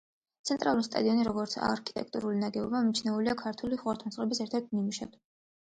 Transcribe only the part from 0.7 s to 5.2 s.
სტადიონი, როგორც არქიტექტურული ნაგებობა, მიჩნეულია ქართული ხუროთმოძღვრების ერთ-ერთ ნიმუშად.